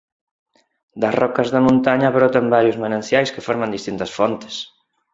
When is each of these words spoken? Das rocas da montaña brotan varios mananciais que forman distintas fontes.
Das 1.01 1.13
rocas 1.21 1.49
da 1.53 1.61
montaña 1.67 2.13
brotan 2.17 2.51
varios 2.55 2.79
mananciais 2.83 3.31
que 3.33 3.45
forman 3.47 3.73
distintas 3.77 4.11
fontes. 4.17 4.55